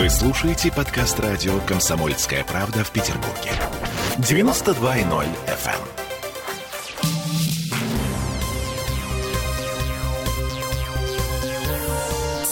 [0.00, 3.52] Вы слушаете подкаст радио «Комсомольская правда» в Петербурге.
[4.16, 5.88] 92.0 FM.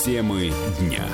[0.05, 1.09] Темы дня.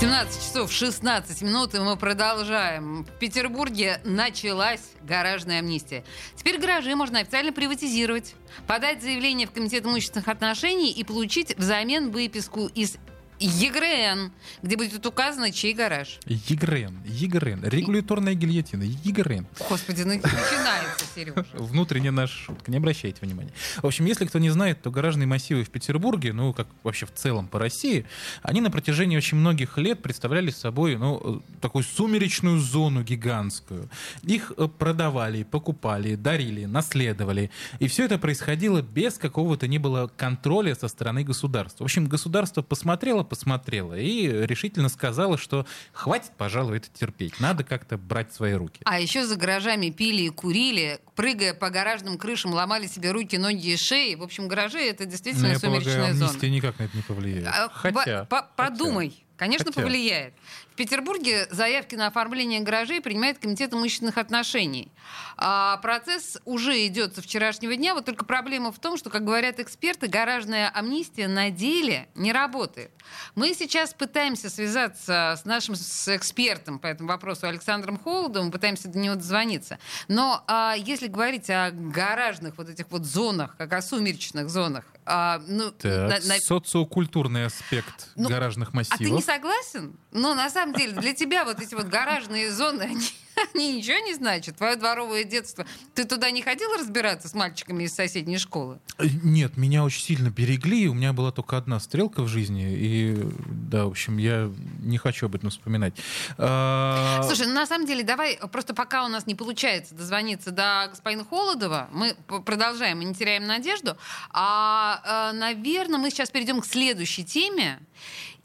[0.00, 3.04] 17 часов 16 минут, и мы продолжаем.
[3.04, 6.04] В Петербурге началась гаражная амнистия.
[6.36, 8.34] Теперь гаражи можно официально приватизировать,
[8.66, 12.98] подать заявление в Комитет имущественных отношений и получить взамен выписку из
[13.46, 14.32] ЕГРН,
[14.62, 16.18] где будет указано, чей гараж.
[16.26, 19.46] ЕГРН, ЕГРН, регуляторная гильотина, ЕГРН.
[19.68, 21.46] Господи, ну начинается, Сережа.
[21.54, 23.52] Внутренняя наша шутка, не обращайте внимания.
[23.82, 27.12] В общем, если кто не знает, то гаражные массивы в Петербурге, ну, как вообще в
[27.12, 28.06] целом по России,
[28.42, 33.88] они на протяжении очень многих лет представляли собой, ну, такую сумеречную зону гигантскую.
[34.22, 37.50] Их э, продавали, покупали, дарили, наследовали.
[37.78, 41.84] И все это происходило без какого-то ни было контроля со стороны государства.
[41.84, 45.64] В общем, государство посмотрело, посмотрела и решительно сказала, что
[45.94, 47.40] хватит, пожалуй, это терпеть.
[47.40, 48.82] Надо как-то брать в свои руки.
[48.84, 53.72] А еще за гаражами пили и курили, прыгая по гаражным крышам, ломали себе руки, ноги
[53.72, 54.16] и шеи.
[54.16, 56.46] В общем, гаражи— это действительно Но я сумеречная полагаю, зона.
[56.50, 57.46] никак на это не повлияет.
[57.48, 58.24] А, Хотя...
[58.26, 59.08] по- Подумай.
[59.08, 59.22] хотя.
[59.38, 59.80] Конечно, Хотя.
[59.80, 60.34] повлияет.
[60.72, 64.90] В Петербурге заявки на оформление гаражей принимает Комитет имущественных отношений.
[65.36, 67.94] А процесс уже идет со вчерашнего дня.
[67.94, 72.90] Вот только проблема в том, что, как говорят эксперты, гаражная амнистия на деле не работает.
[73.34, 78.98] Мы сейчас пытаемся связаться с нашим с экспертом по этому вопросу Александром Холодовым, пытаемся до
[78.98, 79.78] него дозвониться.
[80.08, 85.42] Но а, если говорить о гаражных вот этих вот зонах, как о сумеречных зонах, а,
[85.48, 88.98] ну, Так, на- на- социокультурный аспект Ну, гаражных а массивов.
[88.98, 89.96] ты не согласен?
[90.12, 93.08] Ну, на самом деле, для тебя вот эти вот гаражные зоны, они,
[93.54, 94.56] они ничего не значат.
[94.56, 95.66] Твое дворовое детство.
[95.94, 98.78] Ты туда не ходил разбираться с мальчиками из соседней школы?
[98.98, 100.88] Э, Нет, меня очень сильно берегли.
[100.88, 102.72] У меня была только одна стрелка в жизни.
[102.72, 103.16] И
[103.46, 104.50] да, в общем, я
[104.80, 105.94] не хочу об этом вспоминать.
[106.38, 110.86] А, Слушай, ну на самом деле, давай, просто пока у нас не получается дозвониться до
[110.90, 112.14] господина Холодова, мы
[112.44, 113.96] продолжаем и не теряем надежду.
[114.30, 117.80] А, наверное, мы сейчас перейдем к следующей теме.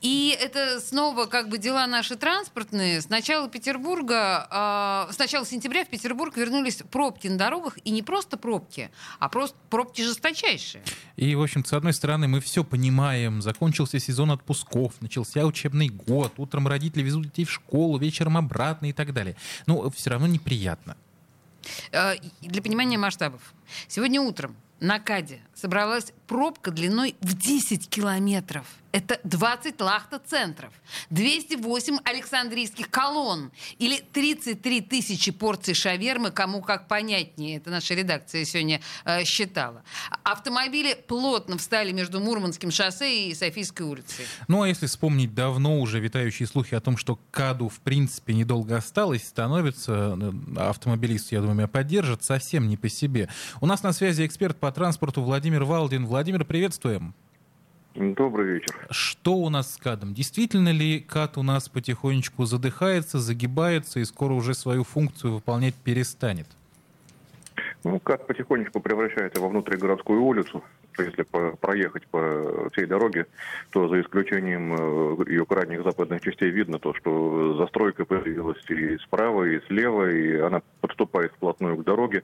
[0.02, 3.02] И это снова как бы дела наши транспортные.
[3.02, 7.80] С начала Петербурга, а, с начала сентября в Петербург вернулись пробки на дорогах.
[7.84, 10.84] И не просто пробки, а просто пробки жесточайшие.
[11.16, 13.42] И, в общем, с одной стороны, мы все понимаем.
[13.42, 16.34] Закончился сезон отпусков, начался учебный год.
[16.38, 19.36] Утром родители везут детей в школу, вечером обратно и так далее.
[19.66, 20.96] Но все равно неприятно.
[21.92, 23.42] Э, и Для понимания масштабов.
[23.88, 28.66] Сегодня утром на Каде собралась пробка длиной в 10 километров.
[28.92, 30.72] Это 20 лахта-центров,
[31.10, 37.58] 208 александрийских колонн или 33 тысячи порций шавермы, кому как понятнее.
[37.58, 39.84] Это наша редакция сегодня э, считала.
[40.24, 44.26] Автомобили плотно встали между Мурманским шоссе и Софийской улицей.
[44.48, 48.78] Ну, а если вспомнить давно уже витающие слухи о том, что КАДу, в принципе, недолго
[48.78, 53.30] осталось, становится, э, автомобилист, я думаю, меня поддержит, совсем не по себе.
[53.62, 56.06] У нас на связи эксперт по транспорту Владимир Валдин.
[56.06, 57.14] Владимир, приветствуем.
[57.96, 58.88] Добрый вечер.
[58.92, 60.14] Что у нас с КАДом?
[60.14, 66.48] Действительно ли КАД у нас потихонечку задыхается, загибается и скоро уже свою функцию выполнять перестанет?
[67.84, 70.64] Ну, как потихонечку превращается во внутригородскую улицу.
[71.04, 73.26] Если по- проехать по всей дороге,
[73.72, 79.44] то за исключением э, ее крайних западных частей видно то, что застройка появилась и справа,
[79.44, 82.24] и слева, и она подступает вплотную к дороге.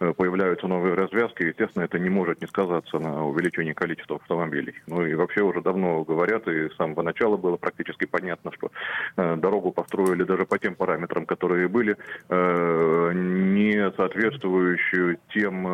[0.00, 1.42] Э, Появляются новые развязки.
[1.42, 4.74] Естественно, это не может не сказаться на увеличении количества автомобилей.
[4.86, 8.70] Ну и вообще уже давно говорят, и с самого начала было практически понятно, что
[9.16, 11.96] э, дорогу построили даже по тем параметрам, которые были,
[12.30, 15.66] не соответствующую тем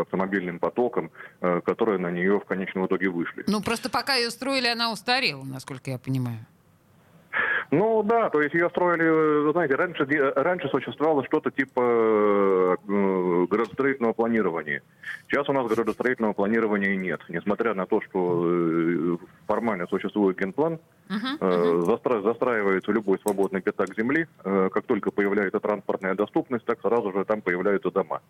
[0.00, 1.60] автомобильным потокам, э,
[1.96, 3.44] которые на нее в конечном итоге вышли.
[3.46, 6.38] Ну, просто пока ее строили, она устарела, насколько я понимаю.
[7.72, 10.06] Ну да, то есть ее строили, знаете, раньше,
[10.36, 14.82] раньше существовало что-то типа э, градостроительного планирования.
[15.28, 21.82] Сейчас у нас градостроительного планирования нет, несмотря на то, что э, формально существует генплан, Э,
[21.86, 24.26] застра- застраивается любой свободный пятак земли.
[24.44, 28.20] Э, Как только появляется транспортная доступность, так сразу же там появляются дома.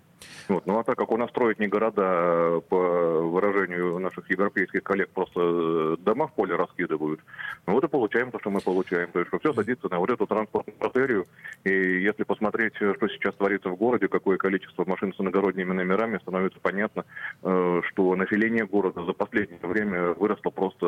[0.48, 0.66] Вот.
[0.66, 2.76] Ну а так как у нас строят не города, а, по
[3.22, 7.20] выражению наших европейских коллег, просто э, дома в поле раскидывают,
[7.66, 9.08] ну вот и получаем то, что мы получаем.
[9.10, 11.26] То есть что все садится на вот эту транспортную артерию.
[11.64, 16.58] И если посмотреть, что сейчас творится в городе, какое количество машин с иногородними номерами, становится
[16.60, 17.04] понятно,
[17.40, 20.86] что население города за последнее время выросло просто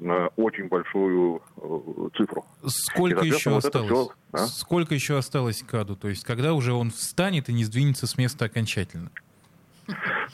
[0.00, 2.44] на очень большую э, цифру.
[2.66, 3.88] Сколько И, еще вот осталось?
[3.88, 4.38] всё, а?
[4.46, 5.96] Сколько еще осталось КАДу?
[5.96, 9.10] То есть, когда уже он встанет и не сдвинется с места окончательно?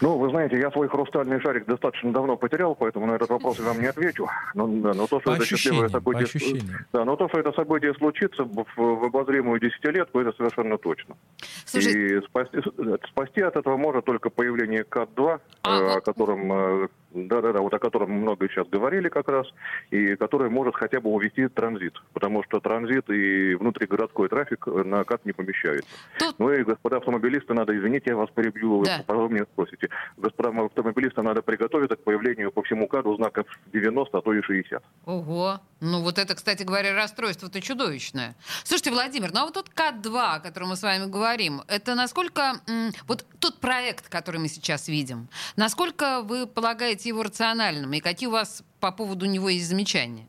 [0.01, 3.67] Ну, вы знаете, я свой хрустальный шарик достаточно давно потерял, поэтому на этот вопрос я
[3.67, 4.27] вам не отвечу.
[4.55, 6.27] Но, да, но то, что По это счастливое событие,
[6.93, 11.17] да, но то, что это событие случится в, в обозримую десятилетку, это совершенно точно.
[11.67, 12.59] Слушай, И спасти,
[13.11, 17.79] спасти от этого может только появление КАТ-2, А, э, о котором э, да-да-да, вот о
[17.79, 19.47] котором много сейчас говорили как раз,
[19.91, 25.25] и который может хотя бы увести транзит, потому что транзит и внутригородской трафик на КАТ
[25.27, 25.89] не помещается.
[26.19, 29.05] Тут- Ну и, господа автомобилисты, надо, извините, я вас перебью, Да.
[29.07, 29.89] потом меня спросите.
[30.17, 34.83] Господа автомобилисты, надо приготовиться к появлению по всему КАДу знаков 90, а то и 60.
[35.07, 35.61] Ого.
[35.81, 38.37] Ну вот это, кстати говоря, расстройство-то чудовищное.
[38.65, 42.53] Слушайте, Владимир, ну а вот тот КАТ-2, о котором мы с вами говорим, это насколько...
[43.09, 45.27] вот тот проект, который мы сейчас видим,
[45.57, 47.93] насколько вы полагаете его рациональным?
[47.93, 50.29] И какие у вас по поводу него есть замечания?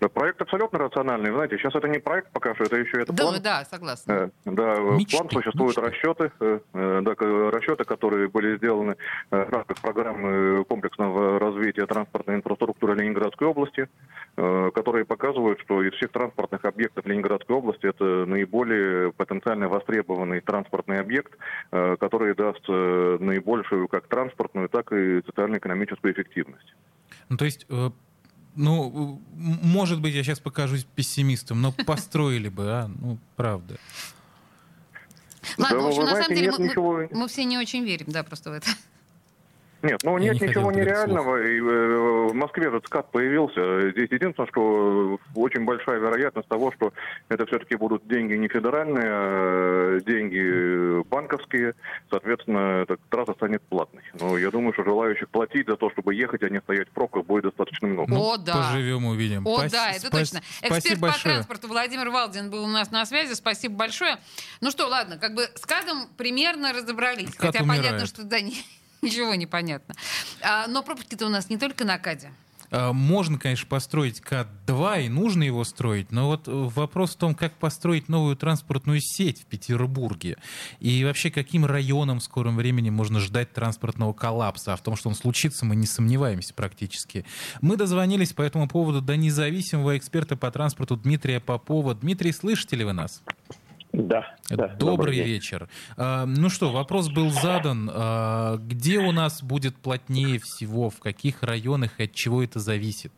[0.00, 1.30] Да, проект абсолютно рациональный.
[1.30, 3.42] Вы знаете, сейчас это не проект пока что, это еще это Да, план.
[3.42, 4.12] да, согласна.
[4.12, 5.90] Э, Да, э, Мечты, план существуют мечты.
[5.90, 7.14] расчеты, э, да,
[7.50, 8.96] расчеты, которые были сделаны
[9.30, 13.88] э, в рамках программы комплексного развития транспортной инфраструктуры Ленинградской области,
[14.36, 20.98] э, которые показывают, что из всех транспортных объектов Ленинградской области это наиболее потенциально востребованный транспортный
[21.00, 21.32] объект,
[21.72, 26.74] э, который даст э, наибольшую как транспортную, так и социально-экономическую эффективность.
[27.28, 27.90] Ну, то есть, э,
[28.60, 32.88] ну, может быть, я сейчас покажусь пессимистом, но построили бы, а?
[33.00, 33.76] Ну, правда.
[35.56, 38.22] Ладно, Да, в общем, на самом деле мы, мы- мы все не очень верим, да,
[38.22, 38.68] просто в это.
[39.82, 41.42] Нет, ну нет не ничего нереального.
[41.42, 43.90] И, э, в Москве этот скат появился.
[43.92, 46.92] Здесь единственное, что очень большая вероятность того, что
[47.28, 51.74] это все-таки будут деньги не федеральные, а деньги банковские.
[52.10, 54.02] Соответственно, эта трасса станет платной.
[54.20, 57.24] Но я думаю, что желающих платить за то, чтобы ехать, а не стоять в пробках,
[57.24, 58.14] будет достаточно много.
[58.14, 58.70] О, да.
[58.70, 59.46] Поживем, увидим.
[59.46, 60.38] О, Спас- да, это спас- точно.
[60.60, 61.34] Эксперт Спасибо по большое.
[61.34, 63.32] транспорту Владимир Валдин был у нас на связи.
[63.34, 64.18] Спасибо большое.
[64.60, 67.34] Ну что, ладно, как бы с КАДом примерно разобрались.
[67.34, 67.84] КАД Хотя умирает.
[67.86, 68.52] понятно, что да, ни-
[69.02, 69.94] ничего не понятно.
[70.42, 72.30] А, но пробки-то у нас не только на КАДе.
[72.70, 77.34] А, Можно, конечно, построить КАТ-2, и нужно его строить, но вот э, вопрос в том,
[77.34, 80.36] как построить новую транспортную сеть в Петербурге.
[80.78, 84.72] И вообще, каким районам в скором времени можно ждать транспортного коллапса.
[84.72, 87.24] А в том, что он случится, мы не сомневаемся практически.
[87.60, 91.94] Мы дозвонились по этому поводу до независимого эксперта по транспорту Дмитрия Попова.
[91.94, 93.22] Дмитрий, слышите ли вы нас?
[93.92, 94.68] Да, да.
[94.78, 95.26] Добрый день.
[95.26, 95.68] вечер.
[95.96, 97.90] А, ну что, вопрос был задан.
[97.92, 103.12] А, где у нас будет плотнее всего, в каких районах и от чего это зависит?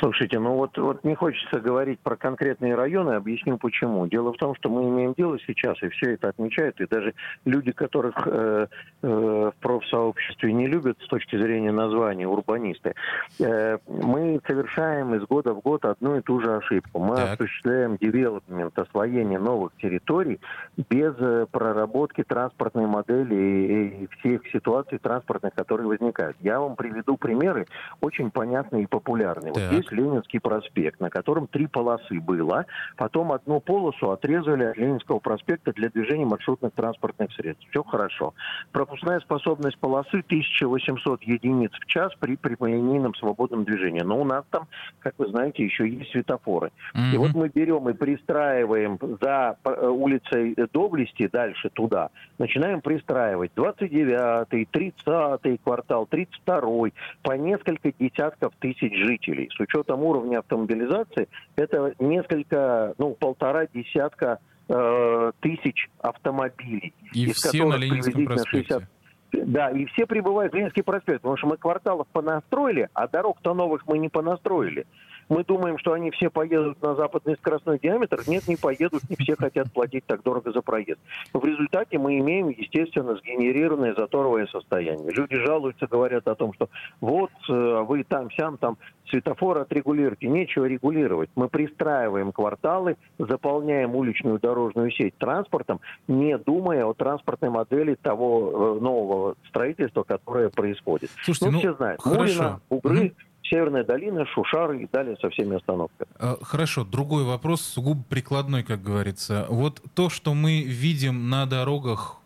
[0.00, 4.06] Слушайте, ну вот, вот не хочется говорить про конкретные районы, объясню почему.
[4.06, 7.12] Дело в том, что мы имеем дело сейчас, и все это отмечают, и даже
[7.44, 8.66] люди, которых э,
[9.02, 12.94] э, в профсообществе не любят с точки зрения названия, урбанисты,
[13.40, 16.98] э, мы совершаем из года в год одну и ту же ошибку.
[16.98, 17.34] Мы Так.
[17.34, 20.40] осуществляем девелопмент, освоение новых территорий
[20.88, 26.38] без э, проработки транспортной модели и, и всех ситуаций транспортных, которые возникают.
[26.40, 27.66] Я вам приведу примеры,
[28.00, 29.52] очень понятные и популярные.
[29.52, 29.89] Вот Так.
[29.90, 32.66] Есть Ленинский проспект, на котором три полосы было.
[32.96, 37.66] Потом одну полосу отрезали от Ленинского проспекта для движения маршрутных транспортных средств.
[37.70, 38.34] Все хорошо.
[38.72, 44.02] Пропускная способность полосы 1800 единиц в час при прямолинейном свободном движении.
[44.02, 44.68] Но у нас там,
[45.00, 46.70] как вы знаете, еще есть светофоры.
[47.12, 54.68] И вот мы берем и пристраиваем за э, улицей Доблести дальше туда, начинаем пристраивать 29-й,
[54.72, 56.92] 30-й квартал, 32-й,
[57.22, 59.48] по несколько десятков тысяч жителей.
[59.54, 66.92] С учетом уровня автомобилизации, это несколько, ну, полтора десятка э, тысяч автомобилей.
[67.12, 68.88] И из все на которых Ленинском приблизительно проспекте.
[69.32, 73.86] Да, и все прибывают в Ленинский проспект, потому что мы кварталов понастроили, а дорог-то новых
[73.86, 74.86] мы не понастроили.
[75.30, 78.20] Мы думаем, что они все поедут на западный скоростной диаметр.
[78.26, 80.98] Нет, не поедут, не все хотят платить так дорого за проезд.
[81.32, 85.12] В результате мы имеем, естественно, сгенерированное заторовое состояние.
[85.12, 86.68] Люди жалуются, говорят о том, что
[87.00, 88.76] вот э, вы там, сям, там
[89.08, 90.26] светофор отрегулируйте.
[90.26, 91.30] Нечего регулировать.
[91.36, 98.80] Мы пристраиваем кварталы, заполняем уличную дорожную сеть транспортом, не думая о транспортной модели того э,
[98.80, 101.10] нового строительства, которое происходит.
[101.22, 102.00] Слушайте, ну, ну, все знают.
[102.02, 102.20] хорошо.
[102.20, 103.14] Мурина, Угры, Мгм.
[103.50, 106.08] Северная долина, Шушары и далее со всеми остановками.
[106.18, 109.46] Э, Хорошо, другой вопрос, сугубо прикладной, как говорится.
[109.48, 112.19] Вот то, что мы видим на дорогах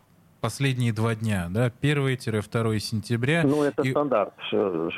[0.49, 3.41] последние два дня, да, 1-2 сентября.
[3.43, 4.33] Ну, это и- стандарт.
[4.53, 4.89] э,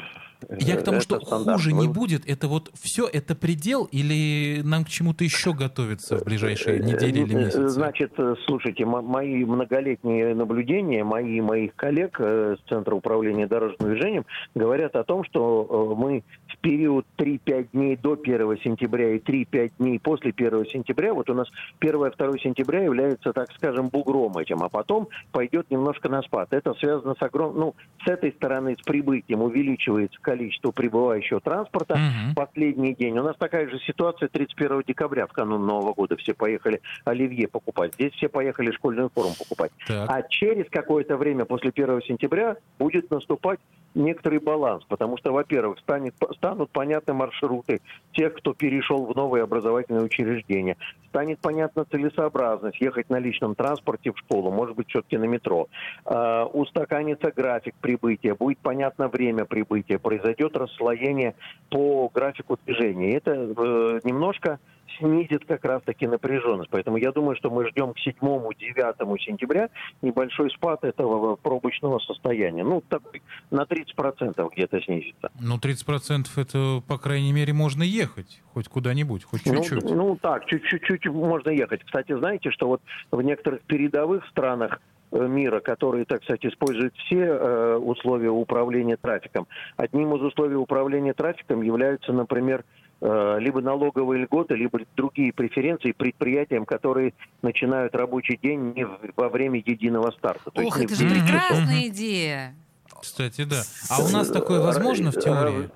[0.59, 1.57] Я к тому, это что стандарт.
[1.61, 2.29] хуже не будет.
[2.29, 7.19] Это вот все, это предел, или нам к чему-то еще готовиться в ближайшие Э, недели
[7.21, 7.69] или э, месяцы?
[7.69, 13.47] Значит, э, слушайте, мо- мои многолетние наблюдения, мои и моих коллег э, с Центра управления
[13.47, 16.23] дорожным движением говорят о том, что э, мы
[16.57, 21.33] в период 3-5 дней до 1 сентября и 3-5 дней после 1 сентября, вот у
[21.33, 21.47] нас
[21.79, 26.49] 1-2 сентября является, так скажем, бугром этим, а потом пойдет немножко на спад.
[26.51, 31.95] Это связано с огромным, ну, с этой стороны, с прибытием увеличивается количество прибывающего транспорта.
[31.95, 32.35] Мгм.
[32.35, 33.17] Последний день.
[33.17, 36.15] У нас такая же ситуация 31 декабря, в канун Нового года.
[36.17, 37.93] Все поехали оливье покупать.
[37.95, 39.71] Здесь все поехали школьную форму покупать.
[39.87, 40.09] Так.
[40.09, 43.59] А через какое-то время после 1 сентября будет наступать
[43.95, 46.13] некоторый баланс, потому что, во-первых, станет,
[46.47, 47.81] станут понятны маршруты
[48.13, 50.77] тех, кто перешел в новые образовательные учреждения.
[51.09, 55.67] Станет понятна целесообразность ехать на личном транспорте в школу, может быть, все-таки на метро.
[56.05, 61.35] А, устаканится график прибытия, будет понятно время прибытия, произойдет расслоение
[61.69, 63.17] по графику движения.
[63.17, 64.59] Это э, немножко
[64.97, 66.69] снизит как раз-таки напряженность.
[66.69, 69.69] Поэтому я думаю, что мы ждем к 7-9 сентября
[70.01, 72.63] небольшой спад этого пробочного состояния.
[72.63, 75.31] Ну, такой на 30% где-то снизится.
[75.39, 79.91] Ну, 30% это, по крайней мере, можно ехать хоть куда-нибудь, хоть Ну, чуть-чуть.
[79.91, 81.83] Ну, так, чуть-чуть можно ехать.
[81.83, 87.19] Кстати, знаете, что вот в некоторых передовых странах э, мира, которые, так сказать, используют все
[87.19, 89.47] э, условия управления трафиком.
[89.75, 92.65] Одним из условий управления трафиком являются, например,
[92.99, 97.13] либо налоговые льготы, либо другие преференции предприятиям, которые
[97.43, 100.49] начинают рабочий день не во время единого старта.
[100.51, 102.55] То Ох, есть это же прекрасная идея.
[102.99, 103.61] Кстати, да.
[103.89, 105.69] А у нас такое возможно в теории?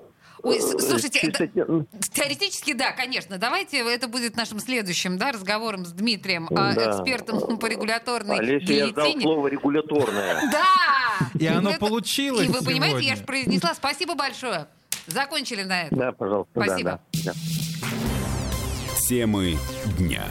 [0.44, 3.38] Ой, с- слушайте, Чисто это- те- Теоретически, да, конечно.
[3.38, 6.90] Давайте это будет нашим следующим да, разговором с Дмитрием, а, Да.
[6.90, 9.22] экспертом по регуляторной Олеся, я ждал гильотине.
[9.22, 10.42] слово регуляторное.
[10.50, 11.28] Да!
[11.38, 13.72] И оно получилось И вы понимаете, я же произнесла.
[13.74, 14.66] Спасибо большое.
[15.06, 15.98] Закончили на этом.
[15.98, 16.52] Да, пожалуйста.
[16.54, 17.00] да, Спасибо.
[17.24, 17.32] да, да.
[19.08, 19.56] Темы
[19.98, 20.24] дня.